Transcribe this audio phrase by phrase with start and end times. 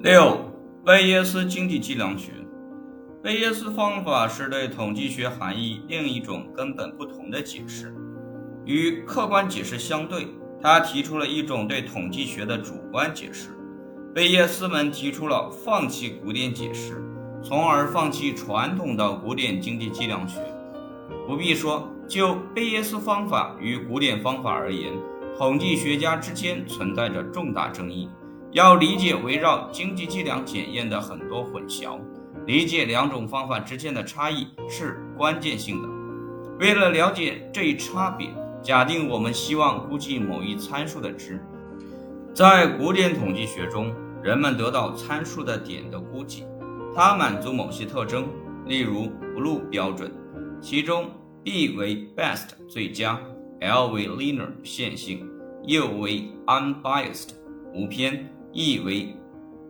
[0.00, 0.38] 六、
[0.84, 2.30] 贝叶斯经济计量学。
[3.20, 7.92] 贝叶斯方法是对统计学含义另一种根本不同的解释。
[8.64, 10.28] 与客观解释相对，
[10.62, 13.48] 他提出了一种对统计学的主观解释。
[14.14, 17.02] 贝叶斯们提出了放弃古典解释，
[17.42, 20.38] 从而放弃传统的古典经济计量学。
[21.26, 24.92] 不必说，就贝叶斯方法与古典方法而言，
[25.36, 28.08] 统计学家之间存在着重大争议。
[28.52, 31.98] 要理解围绕经济计量检验的很多混淆，
[32.46, 35.88] 理解两种方法之间的差异是关键性的。
[36.58, 38.28] 为了了解这一差别，
[38.62, 41.44] 假定我们希望估计某一参数的值，
[42.32, 46.44] 在古典统计学中，人们得到参数的点的估计，
[46.96, 48.26] 它满足某些特征，
[48.64, 50.10] 例如 BLUE 标准，
[50.60, 51.10] 其中
[51.44, 53.20] B 为 best 最佳
[53.60, 55.28] ，L 为 linear 线性
[55.64, 57.28] ，U 为 unbiased
[57.74, 58.28] 无偏。
[58.52, 59.14] 意为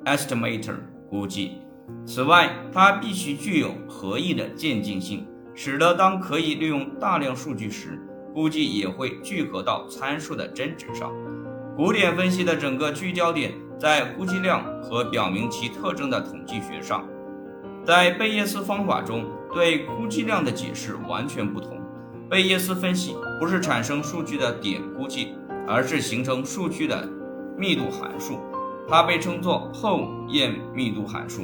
[0.05, 0.77] estimator
[1.09, 1.59] 估计。
[2.05, 7.99] 此外，它必须具有合意的渐进性，使得当可以利用大量数据时，
[8.35, 11.13] 估计也会聚合到参数的真值上。
[11.77, 17.07] 古典分析的整个聚焦点在估计量和表明其特征的统计学上。
[17.85, 19.25] 在贝叶斯方法中，
[19.55, 21.81] 对估计量的解释完全不同。
[22.29, 25.35] 贝叶斯分析不是产生数据的点估计，
[25.67, 27.09] 而是形成数据的
[27.57, 28.39] 密度函数。
[28.89, 31.43] 它被称作后验密度函数。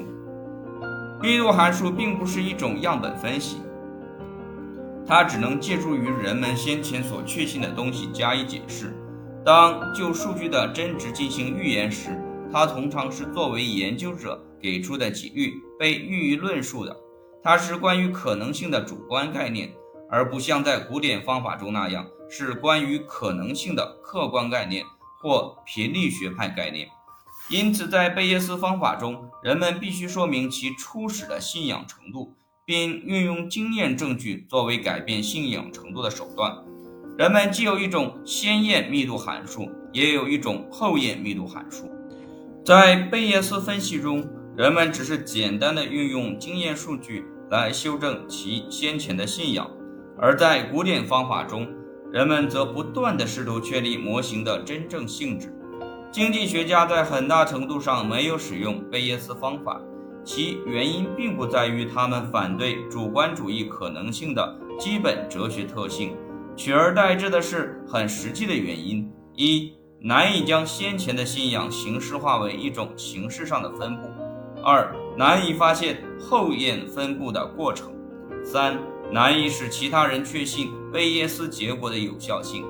[1.21, 3.59] 密度函数并不是一种样本分析，
[5.07, 8.97] 它只能借助于人们先前所确信的东西加以解释。
[9.45, 12.19] 当就数据的真值进行预言时，
[12.51, 16.97] 它通常是作为研究者给出的几率被予以论述的。
[17.43, 19.71] 它是关于可能性的主观概念，
[20.11, 24.83] 而不像在古典方法中那样是关于可能性的客观概念
[25.21, 26.89] 或频率学派概念。
[27.51, 32.33] 因此，在贝叶斯方法中，人们必须说明其初始的信仰程度，
[32.65, 36.57] 并运用经验证据作为改变信仰程度的手段。
[37.19, 41.91] 人们既有一种先验密度函数，也有一种后验密度函数。
[42.65, 44.27] 在贝叶斯分析中，
[44.57, 49.67] 人们只是简单的运用经验数据来修正其先前的信仰；
[50.19, 51.69] 而在古典方法中，
[52.11, 55.55] 人们则不断地试图确立模型的真正性质。
[56.15, 59.81] 经济学家在很大程度上没有使用贝叶斯方法，
[60.23, 66.17] 其原因并不在于他们反对主观主义可能性的基本哲学特性，
[66.55, 74.03] 取而代之的是很实际的原因：一、难以将先前的信仰形式化为一种形式上的分布；
[74.63, 77.89] 二、难以发现后验分布的过程；
[78.45, 78.79] 三、
[79.11, 82.65] 难以使其他人确信贝叶斯结果的有效性。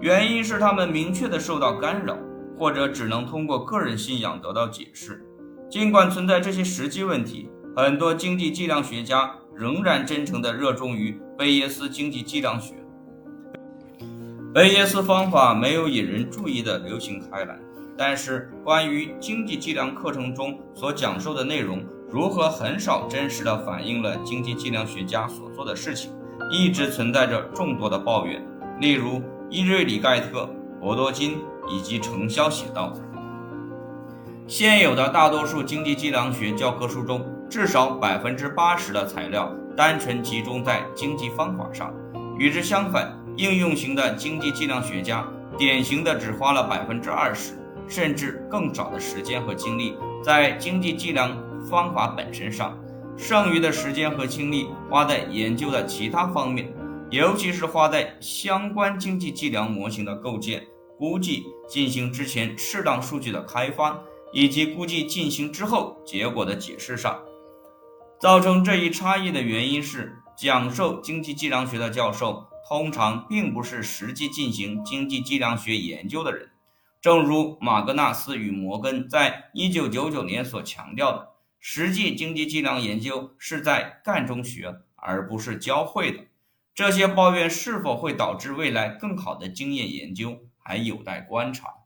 [0.00, 2.18] 原因是他们明确地受到干扰。
[2.58, 5.24] 或者只能通过个人信仰得到解释。
[5.70, 12.74] 尽管存在这些实际问题，很多经济计量学家仍然真诚地热衷于贝叶斯经济计量学。
[14.54, 17.58] 贝叶斯方法没有引人注意地流行开来，
[17.96, 26.12] 但是关于经济计量课程中所讲授的内容如何很少真实地反映了经济计量学家所做的事情，
[26.52, 28.40] 一直存在着众多的抱怨。
[28.80, 30.48] 例如，伊瑞里盖特、
[30.80, 31.38] 博多金。
[31.68, 32.92] 以及程潇写道，
[34.46, 41.92] 现有的大多数经济计量学教科书中，至少百分之八十的材料单纯集中在经济方法上。
[42.38, 45.26] 与之相反，应用型的经济计量学家
[45.56, 47.54] 典型的只花了百分之二十，
[47.88, 51.36] 甚至更少的时间和精力在经济计量
[51.70, 52.76] 方法本身上，
[53.16, 56.72] 剩余的时间和精力花在研究的其他方面，
[57.10, 60.62] 尤其是花在相关经济计量模型的构建。
[60.98, 64.00] 估计进行之前适当数据的开发，
[64.32, 67.22] 以及估计进行之后结果的解释上，
[68.20, 76.50] 造成这一差异的原因是，讲授经济计量学的教授通常并不是实际进行经济计量学研究的人。
[77.00, 81.28] 正如马格纳斯与摩根在1999年所强调的，
[81.60, 86.20] 实际经济计量研究是在干中学，而不是教会的。
[86.74, 90.38] 这些抱怨是否会导致未来更好的经验研究？
[90.64, 91.83] 还有待观察。